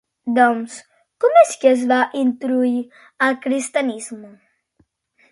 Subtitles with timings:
[0.35, 0.75] Doncs,
[1.25, 4.33] com és que es va introduir en el cristianisme?